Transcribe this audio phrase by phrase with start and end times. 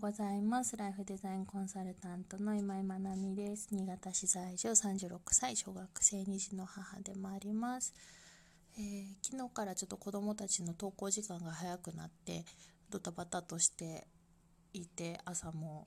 [0.00, 0.78] ございます。
[0.78, 3.68] ライフデザインコンサルタントの今井まなみです。
[3.70, 7.92] 新潟市在住36歳、小学生2児の母でもあります。
[8.78, 12.46] えー、昨日からちょっと子供たちの登校時間が早くなって
[12.88, 14.06] ドタバタとして
[14.72, 15.86] いて朝も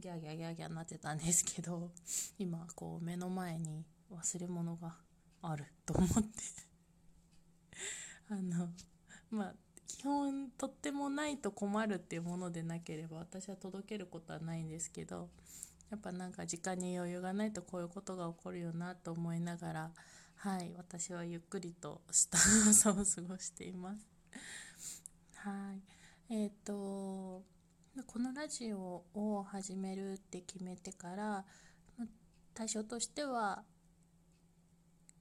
[0.00, 1.92] ギャーギャーギャーギャーなってたんですけど
[2.40, 4.96] 今こう目の前に忘れ物が
[5.42, 6.20] あると思って
[8.28, 8.70] あの
[9.30, 9.54] まあ
[9.86, 15.28] 基本とってもないと困るっていうものでなければ私は届けることはないんですけど
[15.90, 19.90] やっぱなんか時間に余裕がないとこういうことが起こるよなと思いながら
[20.36, 24.06] はい私はゆっくりとした 朝を過ごしています。
[25.34, 25.82] はい。
[26.34, 27.44] えっ、ー、と
[28.06, 31.44] このラジオを始めるって決めてから
[32.52, 33.64] 対象としては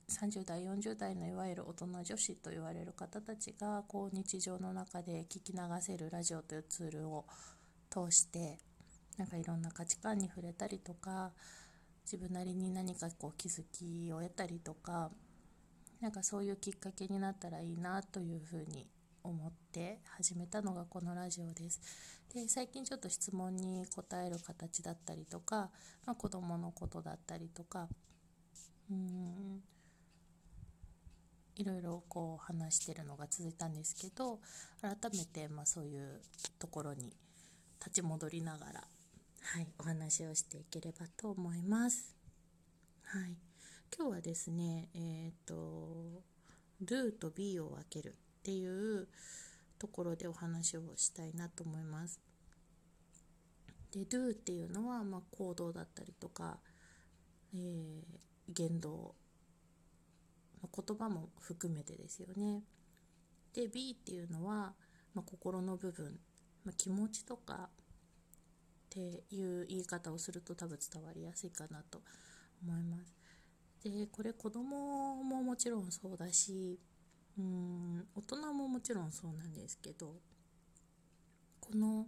[0.09, 7.25] 30代40代のいわゆる大人女子と言われる方たちがこう日常の中で聞き流せるラジオというツールを
[7.89, 8.59] 通して
[9.17, 11.31] なんかいろんな価値観に触れたりとか
[12.03, 15.09] 自分なりに何かこう気づきを得たりとか
[16.01, 18.87] なんかそういうきっかけになったらいいなというふうに
[19.23, 21.81] 思って始めたのがこのラジオです。
[22.31, 25.71] で最近ちょっと質問に答える形だったりとか、
[26.05, 27.87] まあ、子どものことだったりとか
[28.91, 29.63] うん
[31.55, 34.39] いろいろこう話してるのが続いたんですけど
[34.81, 36.21] 改めてまあそういう
[36.59, 37.13] ところに
[37.79, 38.83] 立ち戻りながら、
[39.41, 42.15] はい、お話をしていければと思います。
[43.03, 43.37] はい、
[43.95, 44.97] 今日はですね、え
[45.29, 46.23] っ、ー、と
[46.83, 49.07] Do と Be を分けるっていう
[49.77, 52.19] ところでお話をしたいなと思います。
[53.91, 56.57] で Do っていうのは、まあ、行動だったりとか、
[57.53, 58.03] えー、
[58.49, 59.15] 言動
[60.63, 62.63] 言葉も含めてですよね。
[63.53, 64.73] で B っていうのは、
[65.13, 66.19] まあ、心の部分、
[66.65, 67.69] まあ、気持ちとかっ
[68.89, 72.01] ていう言い方をすると多分伝わりやすいかなと
[72.63, 73.13] 思います。
[73.83, 76.79] でこれ子供ももちろんそうだし
[77.37, 80.15] うん大人ももちろんそうなんですけど
[81.59, 82.07] この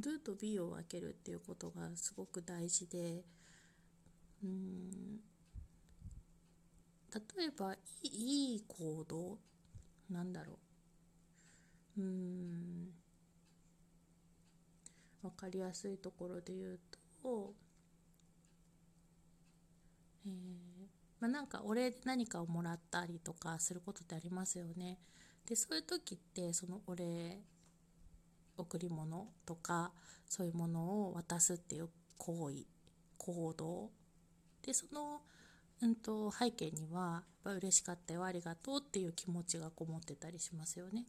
[0.00, 3.24] Do と b を分けるっていうことがすごく大事で
[4.42, 5.20] うん
[7.12, 9.38] 例えばいい行動？
[10.10, 10.58] なんだろ
[11.98, 12.00] う？
[12.00, 12.88] うん。
[15.22, 16.80] 分かりやすいところで言う
[17.22, 17.52] と、
[20.24, 20.32] えー
[21.20, 24.98] まあ、なんかお礼で何かをもらったりとかすることってありますよね。
[25.46, 27.38] でそういう時ってそのお礼
[28.56, 29.92] 贈り物とか
[30.26, 32.64] そういうものを渡すっていう行為
[33.18, 33.90] 行動。
[34.62, 35.20] でその
[35.82, 41.06] うんと、背景には嬉しかったよありがとうっていう気持ちがこもってたりしますよね。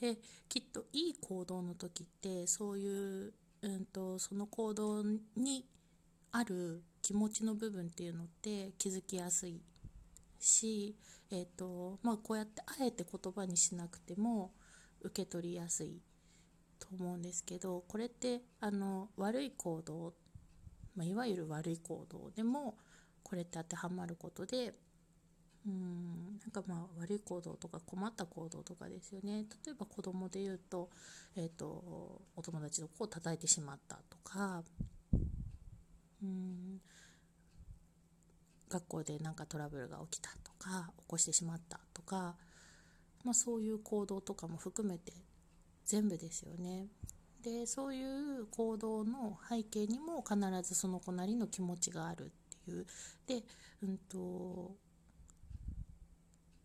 [0.00, 0.18] で
[0.48, 5.02] きっといい行動の時ってそういう、うんと、その行動
[5.36, 5.66] に
[6.32, 9.62] ある気持ちの部分っていうのって気づきやすい
[10.40, 10.96] し、
[11.30, 14.52] えーとまあ、こうやってあえて言葉にしなくても
[15.00, 16.00] 受け取りやすい
[16.78, 20.14] と思うんですけどこれってあの悪い行動、
[20.96, 22.76] まあ、いわゆる悪い行動でも
[23.24, 24.74] これって当てはまることで
[25.66, 30.90] うんなんかまあ悪い行動とか困った行動とかですよね例えば子供で言うと,、
[31.36, 34.62] えーと、お友達の子を叩いてしまったとか
[36.22, 36.80] うん
[38.68, 42.34] 学校で何かトラブルが起きたとか起こしてしまったとか、
[43.24, 45.12] まあ、そういう行動とかも含めて
[45.84, 46.88] 全部ですよね。
[47.42, 52.32] でそういう行動の背景にも必ずその子なりの気持ちがある
[52.70, 52.86] いう
[53.26, 53.42] で、
[53.82, 54.76] うんと、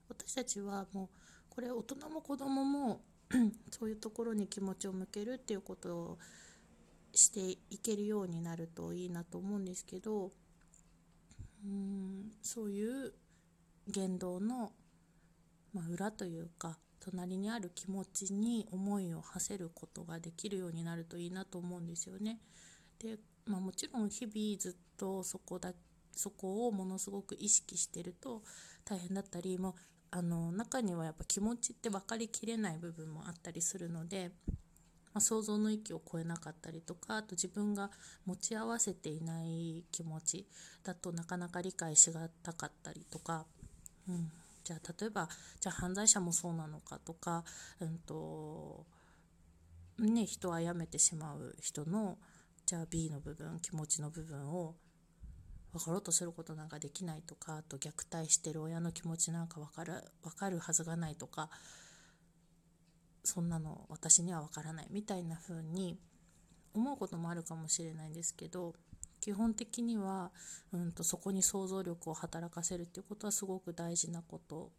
[0.09, 1.09] 私たちはもう
[1.49, 3.01] これ大人も子供も
[3.71, 6.17] そういうところに気持ちを向けるっていうことを
[7.13, 10.31] していけるようになるといいなと思うんですけど
[11.63, 13.13] うんそういう
[13.87, 14.71] 言動の、
[15.73, 22.39] まあ、裏というか隣にある気持ちに思いを馳せることができるようになるといいなと思うんですよね。
[22.99, 25.73] でまあ、もちろん日々ずっとそこだ
[26.19, 28.43] そこをものすごく意識してると
[28.83, 29.75] 大変だったりも
[30.11, 37.89] あの中にはやっぱ気持ちって分かりきれない部分もあったりするので、まあ、想像の域を超えなかったりとかあと自分が
[38.25, 40.45] 持ち合わせていない気持ち
[40.83, 43.45] だとなかなか理解しがたかったりとか、
[44.09, 44.29] うん、
[44.65, 45.29] じゃあ例えば
[45.61, 47.45] じゃあ犯罪者もそうなのかとか、
[47.79, 48.85] うんと
[49.99, 52.17] ね、人を殺めてしまう人の
[52.65, 54.75] じゃあ B の部分気持ちの部分を
[55.73, 59.93] 分かろうとすることなんかできないとかあと虐待してる親の気持ちなんか分かる
[60.23, 61.49] 分かるはずがないとか
[63.23, 65.99] そんなの私には分からないみたいな風に
[66.73, 68.73] 思うこともあるかもしれないんですけど
[69.21, 70.31] 基本的には、
[70.71, 74.71] うんと、そこに想像力を働かせるっていうことはすごく大事なこと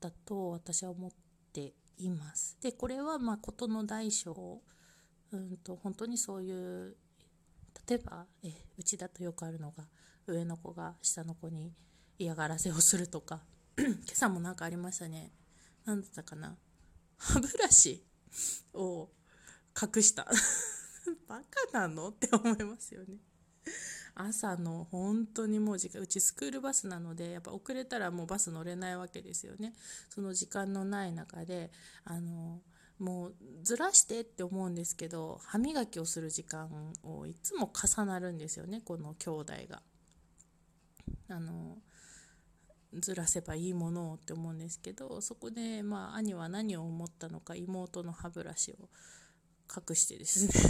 [0.00, 1.10] だと私は思っ
[1.52, 2.56] ています。
[2.62, 4.62] でこれはまあ事の大小、
[5.30, 6.96] うんと、本当にそういう
[7.92, 8.48] 例えばえ
[8.78, 9.84] うちだとよくあるのが
[10.26, 11.74] 上の子が下の子に
[12.18, 13.42] 嫌がらせをするとか。
[13.76, 15.30] 今朝も何かありましたね。
[15.84, 16.56] 何だったかな。
[17.18, 18.02] 歯ブラシ
[18.72, 19.10] を
[19.78, 20.26] 隠した。
[21.28, 23.18] バカなのって思いますよね。
[24.14, 29.74] 朝の本当にもう時間うちスクールバスなのでやっぱ遅れたらもうバス乗れないわけですよね。
[30.08, 31.70] その時間のない中で
[32.04, 32.62] あの
[32.98, 39.82] もうずらしてって思うんですけど歯磨きをする時間をいつも重なるんですよねこの兄弟が。
[41.28, 41.78] あの
[42.92, 48.90] ずらせばいいものをって思うんですけどそこでまあ兄は何を思ったのか妹の歯ブラシを
[49.74, 50.52] 隠してですね。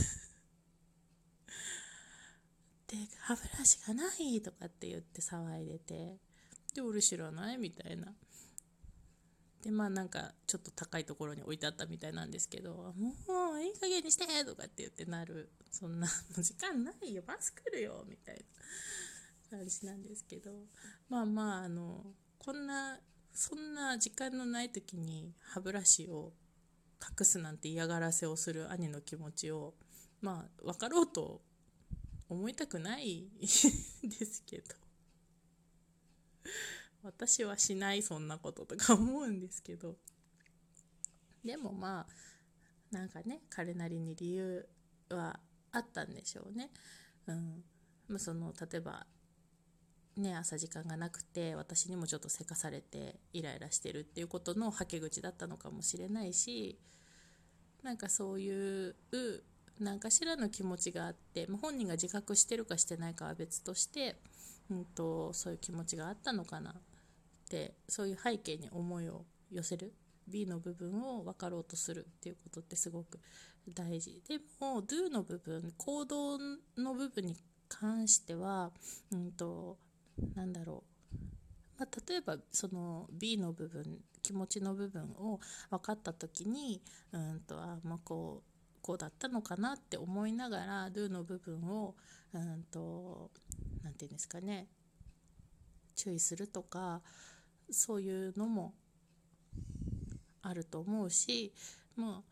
[2.87, 6.19] で歯ブラシがないとかって言って騒いでて
[6.75, 7.59] で俺知らない？
[7.59, 8.15] みたいな。
[9.63, 12.93] でまあなんかちょっと高いところに置いてあったみたいなんですけど
[13.29, 15.51] 「もういい加減にして!」とかって言ってなる。
[15.71, 17.23] そんなもう時間ないよ。
[17.23, 18.45] バス来るよみたい
[19.51, 20.67] な感じなんですけど。
[21.09, 23.01] まあまああのこんな
[23.33, 26.35] そんな時間のない時に歯ブラシを
[27.01, 29.75] 隠すなんて嫌がらせをする兄の気持ちを
[30.21, 31.41] まあ分かろうと
[32.29, 34.75] 思いたくないですけど。
[37.03, 39.97] 私はしないそんなこととか思うんですけど。
[41.45, 42.07] でもま
[42.93, 44.69] あなんかね彼なりに理由
[45.11, 45.41] は
[45.73, 46.71] あったんでしょうね。
[47.27, 47.65] うん。
[48.09, 49.07] まあ、その例えば
[50.17, 56.79] ね、朝時間がなくて私にもちょっとせかされてイライラしてるっていうことのはけ口だったのかもしれないし
[57.83, 58.95] なんかそういう
[59.81, 64.17] 何かしらの気持ちがあって、まあ、本人が自覚してるかしてないかは別として、
[64.71, 66.75] うんとそういう気持ちがあったのかな。
[67.53, 69.93] ってそういう背景に思いを寄せる
[70.27, 73.21] B の部分を分かろうとするっていうことってすごく
[73.75, 74.23] 大事。
[74.27, 76.39] でも Do の部分行動
[76.79, 77.37] の部分に
[77.69, 78.71] 関しては、
[79.13, 79.77] うんと、
[80.35, 81.21] なんだろう、
[81.79, 85.41] まあ、例えばその B の部分気持ちの部分を
[85.71, 86.81] 分かった時に
[87.13, 91.95] うんとあまあこうこうだったのかなって思いながら Do の部分を
[92.33, 93.31] うんと
[93.83, 94.69] 何て言うんですかね
[95.95, 97.01] 注意するとか
[97.73, 98.75] そういうのも
[100.43, 101.53] あると思うし
[101.97, 102.23] ま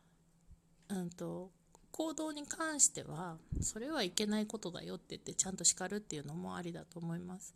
[0.89, 1.51] あうんと
[1.93, 7.55] 行動に関してはそれはいけないことだよって言ってちゃんと叱るっていうのもありだと思います。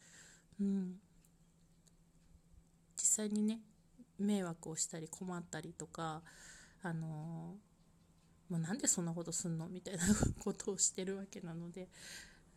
[0.60, 1.00] うん、
[2.96, 3.60] 実際にね
[4.18, 6.22] 迷惑をしたり困ったりとか
[6.82, 7.56] あの
[8.50, 9.68] もうなんでそんなことすんの？
[9.68, 10.02] みたいな
[10.40, 11.88] ことをしてるわけなので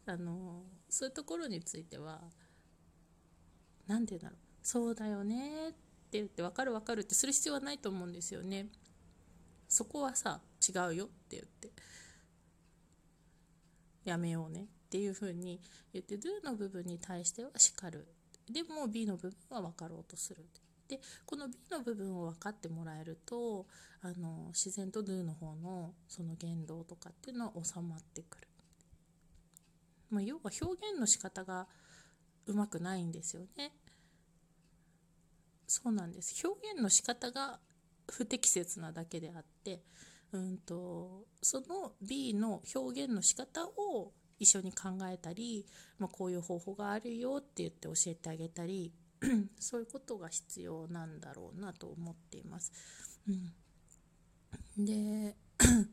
[0.06, 2.22] あのそういうところについては
[3.88, 4.47] 何て言うんだろう。
[4.68, 5.78] そうだよねって
[6.18, 8.66] 言って分かる分かるってする必要はないと思うんですよね
[9.70, 11.72] そこはさ違うよって言って
[14.04, 15.62] やめようねっていうふうに
[15.94, 18.10] 言って Do の部分に対しては叱る。
[18.52, 20.46] でも B の部分は分かろうとする。
[20.90, 23.68] でこの B の部分を分かってもらえると
[24.02, 28.48] あの自然と Do の方のその言動とかっていうのは収まってくる、
[30.10, 31.68] まあ、要は表現の仕方が
[32.48, 33.72] うまくないんですよね。
[35.68, 37.60] そうなんです表現の仕方が
[38.10, 39.82] 不適切なだけであって
[40.32, 45.66] うんとその B の表現の仕方を一緒に考えたり、
[46.00, 48.94] まあ、こういう方法があるよって言って教えてあげたり
[49.60, 52.72] そういうことが必要なんだろうなと思っています。
[54.78, 55.86] うん、で 言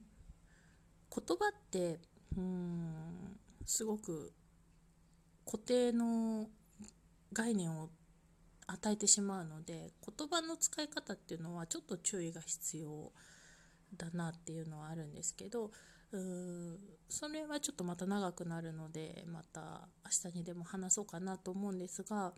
[1.08, 2.00] 葉って
[2.36, 4.32] うんすごく
[5.46, 6.48] 固定の
[7.32, 7.88] 概念を
[8.66, 13.12] 与えてしまうので言葉の使い方っていうのはちょっと注意が必要
[13.96, 15.70] だなっていうのはあるんですけど
[16.12, 16.76] うー
[17.08, 22.32] それはちょっとまた長くなるのでまた明日にでも話そうかなと思うんですが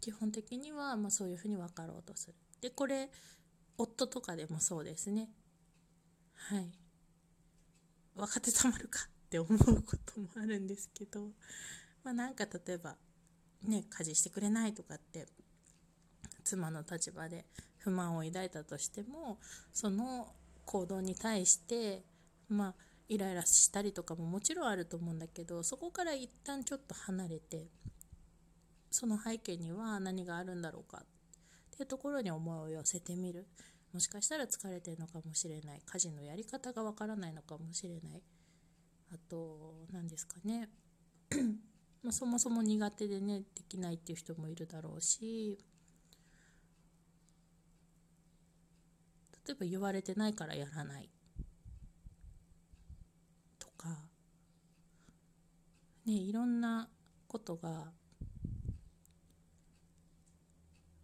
[0.00, 2.34] 基本的にはまそういうふうに分かろうとする。
[2.60, 3.10] でこれ
[3.76, 5.28] 夫とかでもそうですね。
[6.34, 6.70] はい。
[8.14, 11.28] 分かってたまるかって思うこともあるんですけど、
[12.02, 12.96] まあ、なんか例えば
[13.64, 15.26] ね家事してくれないとかって
[16.48, 17.44] 妻の立場で
[17.78, 19.38] 不満を抱いたとしても
[19.72, 20.28] その
[20.64, 22.02] 行動に対して
[22.48, 22.74] まあ
[23.08, 27.66] イライラしたりとかももちろんあると思うんだけどそこから一旦ちょっと離れて
[28.90, 31.06] その背景には何があるんだろうかっ
[31.76, 33.46] ていうところに思いを寄せてみる。
[33.92, 35.82] もしかしたら疲れてるのかもしれない。
[35.84, 38.22] 家事のやり方がわからないのかもしれない。
[39.12, 40.68] あと何ですかね。
[42.02, 45.58] まそもそも苦手でねできないっていう人もいるだろうし
[49.48, 51.08] 例えば言われてないからやらない
[53.58, 53.88] とか
[56.06, 56.90] ねいろんな
[57.26, 57.86] ことが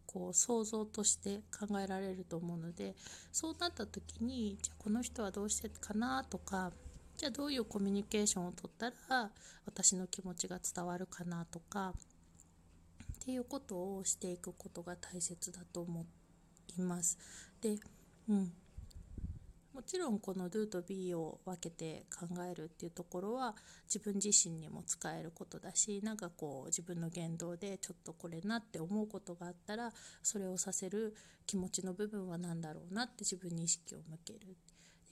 [0.06, 2.94] こう想像として考えられると思うので
[3.32, 6.70] そうなった時にじゃこの人はどうしてかなとか
[7.16, 9.30] じゃあどういうコミュニケーションをとったら
[9.64, 11.94] 私の気持ちが伝わるかなとか
[13.24, 16.04] っていうことをしていくことが大切だと思
[16.76, 17.18] います。
[17.60, 17.78] で、
[18.28, 18.52] うん、
[19.74, 31.14] もちろんこの Do と B を分けて考えるっていうところは自分自身にも使えることだしなんかこう自分の言動でちょっとこれなって思うことがあったらそれをさせる
[31.46, 34.40] 気持ちの部分は何だろうなって自分に意識を向ける。
[34.40, 34.54] で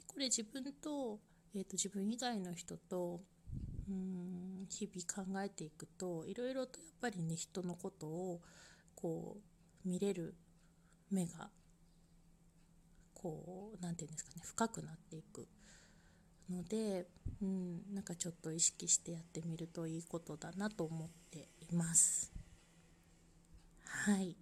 [0.07, 1.19] これ自分と,、
[1.55, 3.21] えーと、自分以外の人と
[3.89, 8.41] うん日々考えていくといろいろとやっぱりね人のことを
[8.95, 9.39] こ
[9.85, 10.35] う見れる
[11.11, 11.51] 目が
[13.23, 15.47] こう何て言うんですかね深くなっていく
[16.51, 17.07] ので、
[17.41, 22.33] うん、なんかちょっと意識してやってみるといいことだなと思っています。
[23.85, 24.37] はい。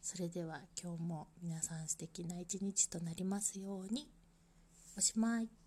[0.00, 4.08] それでは今日も皆さん素敵な一日となりますように。
[4.96, 5.61] おしまい。